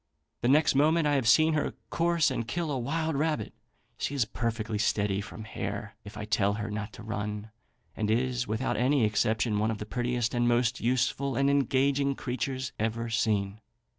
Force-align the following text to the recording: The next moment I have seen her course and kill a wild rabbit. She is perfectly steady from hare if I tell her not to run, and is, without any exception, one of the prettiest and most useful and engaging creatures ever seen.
The 0.41 0.47
next 0.47 0.73
moment 0.73 1.05
I 1.05 1.13
have 1.13 1.27
seen 1.27 1.53
her 1.53 1.75
course 1.91 2.31
and 2.31 2.47
kill 2.47 2.71
a 2.71 2.79
wild 2.79 3.15
rabbit. 3.15 3.53
She 3.99 4.15
is 4.15 4.25
perfectly 4.25 4.79
steady 4.79 5.21
from 5.21 5.43
hare 5.43 5.95
if 6.03 6.17
I 6.17 6.25
tell 6.25 6.53
her 6.53 6.71
not 6.71 6.91
to 6.93 7.03
run, 7.03 7.51
and 7.95 8.09
is, 8.09 8.47
without 8.47 8.77
any 8.77 9.05
exception, 9.05 9.59
one 9.59 9.69
of 9.69 9.77
the 9.77 9.85
prettiest 9.85 10.33
and 10.33 10.47
most 10.47 10.79
useful 10.81 11.35
and 11.35 11.51
engaging 11.51 12.15
creatures 12.15 12.71
ever 12.79 13.11
seen. 13.11 13.61